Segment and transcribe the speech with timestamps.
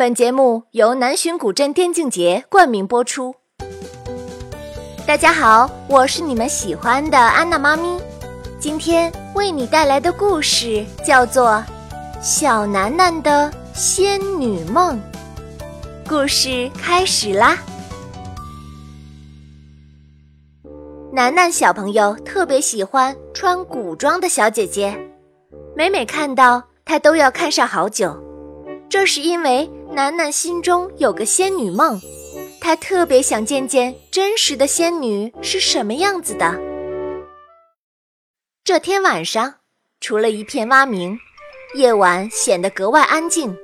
[0.00, 3.34] 本节目由南浔古镇电竞节冠名播出。
[5.06, 8.00] 大家好，我是你们喜欢的安娜妈咪。
[8.58, 11.48] 今天为你带来的故事叫做
[12.22, 14.96] 《小楠楠的仙女梦》。
[16.08, 17.58] 故事开始啦！
[21.12, 24.98] 楠楠小朋友特别喜欢穿古装的小姐姐，
[25.76, 28.18] 每每看到她都要看上好久。
[28.88, 29.70] 这是因为。
[29.92, 32.00] 楠楠心中有个仙女梦，
[32.60, 36.54] 她特别想见见真实的仙女是什么样子的。
[38.62, 39.52] 这天晚上，
[40.00, 41.18] 除了一片蛙鸣，
[41.74, 43.56] 夜晚显得格外安静。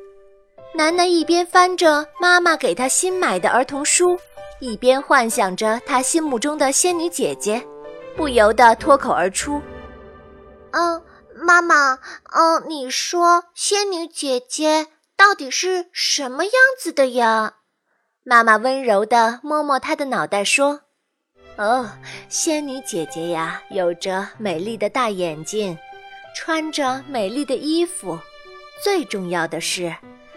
[0.74, 4.18] 楠楠一边翻着妈妈给她新买的儿童书，
[4.60, 7.64] 一边幻想着她心目中的仙女姐姐，
[8.16, 9.62] 不由得脱口而出
[10.72, 11.00] ：“嗯，
[11.36, 11.96] 妈妈，
[12.32, 17.54] 嗯，你说仙女姐姐。”到底是什么样子的呀？
[18.22, 20.82] 妈妈温柔地摸摸她的脑袋说
[21.56, 21.90] ：“哦，
[22.28, 25.76] 仙女姐姐呀，有着美丽的大眼睛，
[26.34, 28.18] 穿着美丽的衣服，
[28.82, 29.94] 最重要的是，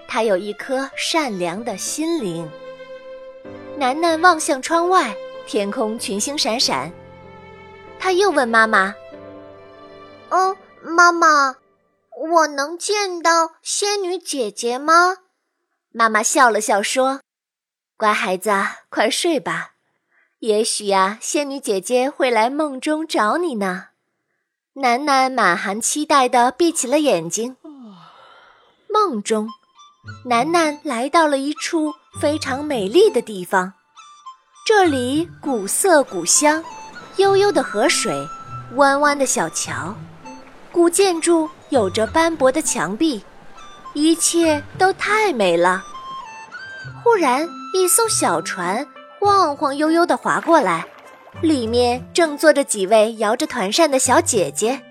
[0.07, 2.49] 她有一颗善良的心灵。”
[3.77, 6.91] 楠楠望向窗外，天空群星闪闪。
[7.99, 8.95] 他又问妈妈
[10.29, 11.55] ：“嗯，妈妈。”
[12.19, 15.19] 我能见到仙女姐姐吗？
[15.93, 17.21] 妈妈笑了笑说
[17.95, 18.51] ：“乖孩子，
[18.89, 19.75] 快睡吧。
[20.39, 23.87] 也许呀，仙女姐姐会来梦中找你呢。”
[24.75, 27.55] 楠楠满含期待地闭起了眼睛。
[28.89, 29.47] 梦中，
[30.25, 33.73] 楠楠来到了一处非常美丽的地方。
[34.65, 36.61] 这里古色古香，
[37.15, 38.27] 悠悠的河水，
[38.75, 39.95] 弯弯的小桥，
[40.79, 41.49] 古建筑。
[41.67, 43.21] 有着斑驳的墙壁，
[43.93, 45.83] 一切都太美了。
[47.03, 48.87] 忽然，一艘小船
[49.19, 50.87] 晃晃悠悠地划过来，
[51.41, 54.81] 里面正坐着几位摇着团扇的小姐姐。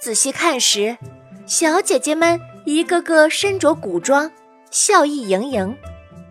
[0.00, 0.96] 仔细看时，
[1.44, 4.32] 小姐姐们一个个身着古装，
[4.70, 5.76] 笑意盈盈，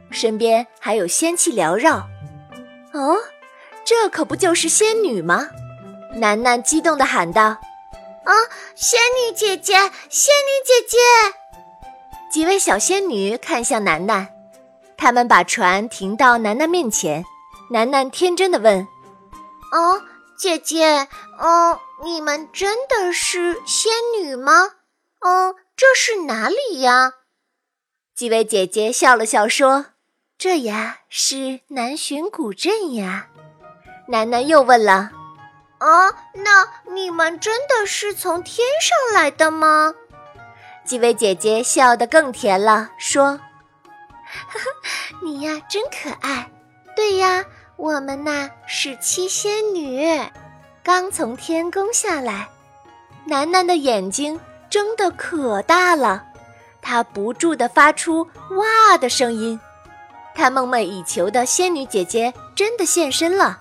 [0.09, 1.97] 身边还有仙气缭绕。
[2.91, 3.15] 哦，
[3.85, 5.47] 这可不就是仙女吗？
[6.15, 7.55] 楠楠激动地喊道。
[8.25, 8.33] 啊，
[8.75, 9.73] 仙女姐姐，
[10.09, 10.97] 仙女姐姐！
[12.31, 14.27] 几位小仙女看向楠楠，
[14.97, 17.23] 他们把船停到楠楠面前。
[17.71, 18.87] 楠楠天真的问
[19.71, 20.01] ：“哦，
[20.37, 21.07] 姐姐，
[21.39, 24.71] 哦，你们真的是仙女吗？
[25.21, 27.13] 哦，这是哪里呀？”
[28.15, 29.87] 几位姐姐笑了笑说
[30.37, 33.27] ：“这呀是南浔古镇呀。”
[34.09, 35.11] 楠楠又问了。
[35.85, 39.93] 啊，那你们真的是从天上来的吗？
[40.83, 43.39] 几位姐姐笑得更甜了，说
[44.49, 44.65] ：“呵呵，
[45.23, 46.49] 你呀真可爱。
[46.95, 47.45] 对呀，
[47.75, 50.19] 我们呐是七仙女，
[50.83, 52.47] 刚从天宫下来。”
[53.27, 54.39] 楠楠的眼睛
[54.71, 56.23] 睁得可大了，
[56.81, 59.59] 她不住地发出“哇”的声音。
[60.33, 63.59] 她梦寐以求的仙女姐姐真的现身了，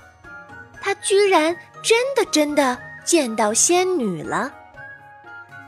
[0.81, 1.55] 她居然。
[1.85, 4.51] 真的真的见到仙女了，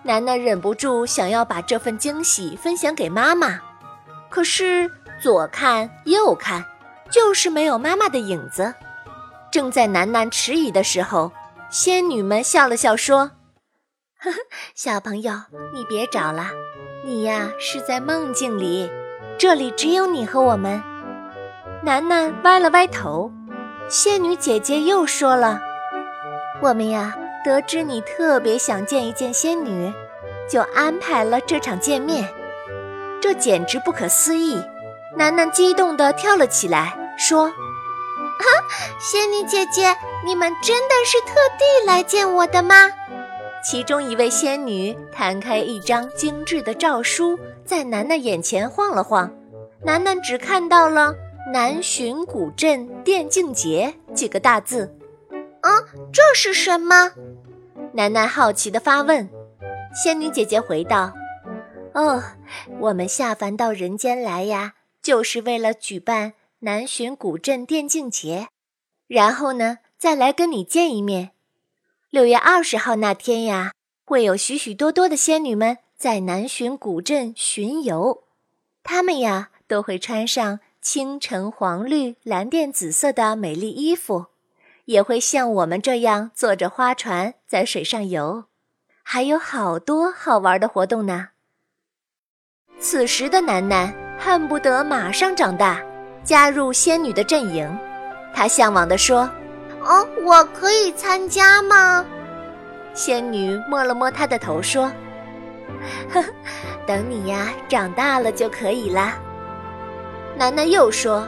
[0.03, 3.61] 楠楠忍不住想要把这份惊喜分享给妈妈，
[4.31, 4.91] 可是
[5.21, 6.65] 左看右看，
[7.11, 8.75] 就是没有妈妈的影子。
[9.53, 11.31] 正在楠楠迟疑的时候，
[11.69, 13.33] 仙女们笑了笑说
[14.19, 14.39] ：“呵呵，
[14.75, 15.35] 小朋友，
[15.75, 16.47] 你别找了，
[17.05, 18.91] 你呀是在梦境里，
[19.37, 20.83] 这里只有你和我们。”
[21.85, 23.31] 楠楠歪了歪头，
[23.87, 25.61] 仙女姐姐又说了。
[26.63, 29.93] 我们呀，得知你特别想见一见仙女，
[30.49, 32.29] 就安排了这场见面。
[33.21, 34.61] 这简直不可思议！
[35.17, 38.47] 楠楠激动地跳了起来，说：“啊，
[38.99, 42.91] 仙女姐姐，你们真的是特地来见我的吗？”
[43.63, 49.31] 其中一位仙女摊开一张精致的诏书，在楠楠眼前晃了晃，
[49.83, 51.15] 楠楠只看到了
[51.53, 54.95] “南浔古镇电竞节”几个大字。
[55.67, 55.83] 啊，
[56.13, 57.11] 这是什么？
[57.93, 59.29] 楠楠好奇地发问。
[59.93, 61.13] 仙女姐姐回道
[61.93, 62.23] ：“哦，
[62.79, 68.47] 我们下凡到人间来呀，就是为了举办南浔古镇电竞节，
[69.09, 71.33] 然后呢，再来跟你见一面。
[72.11, 73.73] 六月二十号那天呀，
[74.05, 78.23] 会有许许多多的仙女们在南浔古镇巡游，
[78.85, 84.27] 她们呀，都会穿上青橙黄绿蓝靛紫色的美丽衣服。”
[84.87, 88.47] 也会像我们这样坐着花船在水上游，
[89.05, 91.29] 还有好多好玩的活动呢。
[92.79, 95.81] 此时的楠楠恨不得马上长大，
[96.25, 97.79] 加入仙女的阵营。
[98.35, 99.29] 她向往地说
[99.83, 102.05] ：“哦，我可以参加吗？”
[102.93, 104.93] 仙女摸了摸她的头说
[106.13, 106.29] ：“呵呵，
[106.87, 109.19] 等你呀长大了就可以啦。”
[110.37, 111.27] 楠楠又说：“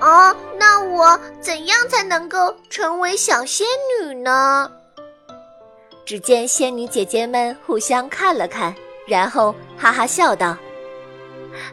[0.00, 3.66] 哦，那我怎样才能够成为小仙
[4.00, 4.70] 女呢？”
[6.06, 8.74] 只见仙女姐姐们互相看了看，
[9.06, 10.56] 然后哈哈笑道：“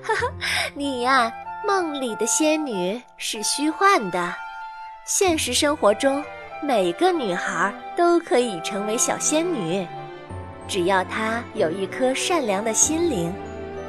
[0.02, 0.28] 哈哈，
[0.74, 1.32] 你呀，
[1.66, 4.34] 梦里的仙女是虚幻的，
[5.06, 6.24] 现实生活中
[6.62, 9.88] 每个女孩都可以成为小仙女，
[10.68, 13.34] 只要她有一颗善良的心灵，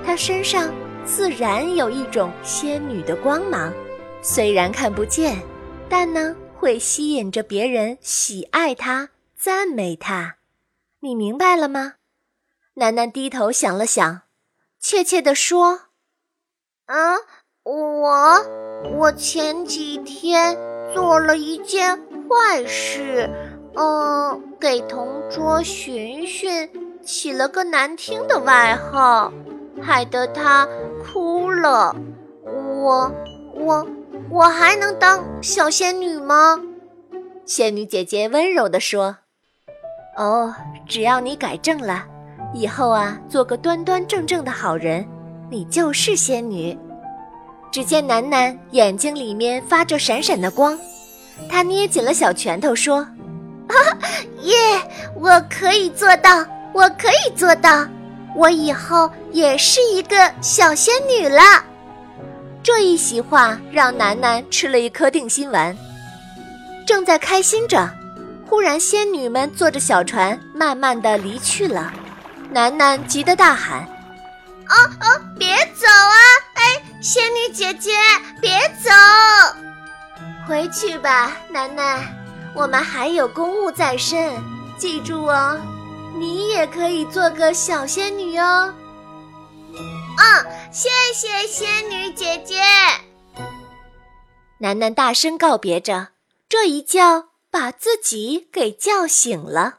[0.04, 0.70] 她身上。”
[1.06, 3.72] 自然有一种仙女的光芒，
[4.28, 5.40] 虽然看不见，
[5.88, 10.38] 但呢会吸引着别人喜爱她、赞美她。
[10.98, 11.94] 你明白了吗？
[12.74, 14.22] 楠楠低头想了想，
[14.80, 15.82] 怯怯地说
[16.86, 17.14] ：“啊，
[17.62, 18.44] 我
[18.98, 20.58] 我前几天
[20.92, 21.96] 做了一件
[22.28, 23.30] 坏事，
[23.76, 26.68] 嗯，给同桌寻寻
[27.00, 29.32] 起了个难听的外号。”
[29.80, 30.66] 害得她
[31.04, 31.94] 哭了，
[32.42, 33.12] 我
[33.54, 33.86] 我
[34.36, 36.60] 我还能当小仙女吗？
[37.46, 39.16] 仙女姐姐温柔地说
[40.18, 40.54] ：“哦，
[40.86, 42.04] 只要你改正了，
[42.52, 45.08] 以后啊，做个端端正正的好人，
[45.50, 46.78] 你就是仙女。”
[47.72, 50.78] 只见楠楠眼睛里面发着闪闪的光，
[51.48, 52.98] 她捏紧了小拳头说
[53.68, 53.74] ：“啊，
[54.42, 54.54] 耶！
[55.18, 56.44] 我可以做到，
[56.74, 57.86] 我可以做到。”
[58.36, 61.40] 我以后也是一个小仙女了。
[62.66, 65.78] 这一席话让楠楠吃了一颗定心丸。
[66.84, 67.88] 正在开心着，
[68.44, 71.92] 忽然仙女们坐着小船慢慢的离去了。
[72.50, 73.86] 楠楠急得大喊
[74.68, 75.06] ：“哦哦，
[75.38, 76.18] 别走啊！
[76.54, 77.92] 哎，仙女姐姐，
[78.40, 78.90] 别走！
[80.48, 82.02] 回去吧，楠楠，
[82.52, 84.34] 我们还有公务在身，
[84.76, 85.56] 记住哦。”
[86.18, 88.74] 你也可以做个小仙女哦。
[90.18, 90.46] 嗯，
[90.76, 92.60] 谢谢仙女姐姐。
[94.58, 96.08] 楠楠大声告别着，
[96.50, 99.78] 这一觉把自己给叫醒了。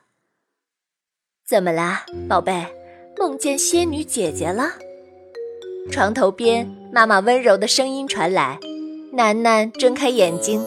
[1.45, 2.65] 怎么啦，宝贝？
[3.15, 4.71] 梦见仙女姐姐了？
[5.91, 8.57] 床头边，妈妈温柔的声音传来。
[9.13, 10.65] 楠楠睁开眼睛，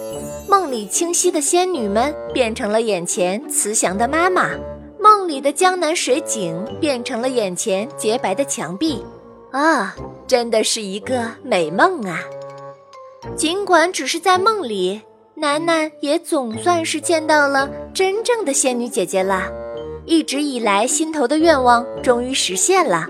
[0.49, 4.51] 梦里清晰的仙女们变成了眼前慈祥的妈妈。
[5.01, 9.05] 梦里的江南水景变成了眼前洁白的墙壁，
[9.53, 9.95] 啊，
[10.27, 12.21] 真的是一个美梦啊！
[13.37, 15.03] 尽管只是在梦里，
[15.35, 19.51] 楠楠也总算是见到了真正的仙女姐姐了。
[20.07, 23.07] 一直以来心头的愿望终于实现了，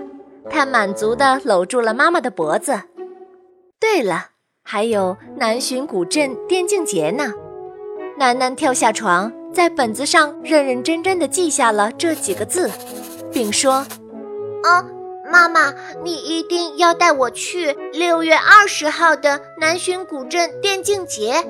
[0.49, 2.81] 她满足地搂住了妈妈的脖子。
[3.79, 4.27] 对了，
[4.63, 7.33] 还有南浔古镇电竞节呢。
[8.17, 9.31] 楠楠跳下床。
[9.53, 12.71] 在本子上认认真真的记下了这几个字，
[13.33, 13.85] 并说
[14.63, 14.79] ：“啊，
[15.31, 15.73] 妈妈，
[16.03, 21.45] 你一定要带我去六月二十号的南浔古镇电竞节。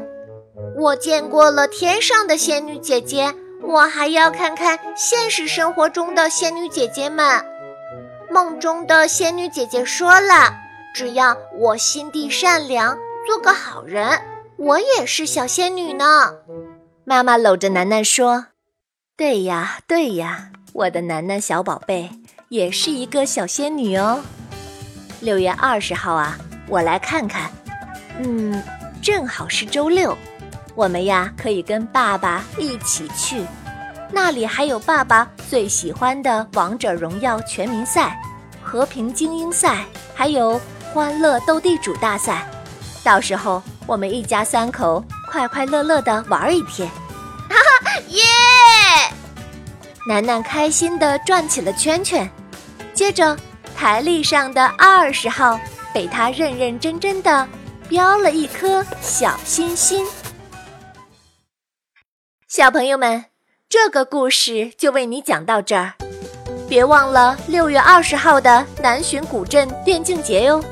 [0.78, 7.44] 我见过了天上的仙女姐姐，我还要看看现实生活中的仙女姐姐们。
[8.30, 10.54] 梦中的仙女姐姐说了，
[10.94, 14.22] 只要我心地善良，做个好人，
[14.58, 16.36] 我也是小仙女呢。”
[17.04, 18.46] 妈妈搂着楠楠说
[19.18, 22.12] ：“对呀，对呀，我的楠楠小宝贝
[22.52, 24.22] 也是一个小仙女哦。
[25.22, 27.50] 六月二十号啊，我来看看。
[28.20, 28.62] 嗯，
[29.02, 30.18] 正好是周六，
[30.76, 33.46] 我们呀可以跟爸爸一起去，
[34.12, 38.22] 那里还有爸爸最喜欢的王者荣耀全民赛、
[38.62, 40.60] 和平精英赛，还有
[40.94, 42.46] 欢乐斗地主大赛。
[43.02, 46.86] 到时候我们一家三口快快乐乐的玩一天。”
[47.48, 47.56] 哈
[47.86, 48.20] 哈耶！
[50.06, 52.30] 楠楠开心的转起了圈圈，
[53.02, 53.36] 接着
[53.76, 55.60] 台历上的二十号
[55.92, 57.48] 被他认认真真的
[57.90, 60.06] 标了一颗小心心。
[62.48, 63.26] 小朋友们，
[63.68, 65.96] 这个故事就为你讲到这儿，
[66.70, 70.64] 别忘了六月二十号的南浔古镇电竞节哟！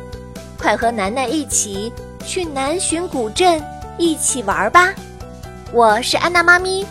[0.56, 1.92] 快和楠楠一起
[2.24, 3.60] 去南浔古镇
[3.98, 4.94] 一起玩吧！
[5.74, 6.86] 我是安娜妈咪。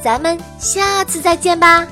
[0.00, 1.84] 咱们下次再见吧。